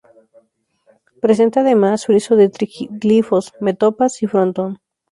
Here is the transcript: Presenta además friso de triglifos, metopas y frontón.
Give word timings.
Presenta 1.21 1.59
además 1.59 2.07
friso 2.07 2.35
de 2.35 2.49
triglifos, 2.49 3.53
metopas 3.59 4.23
y 4.23 4.25
frontón. 4.25 4.79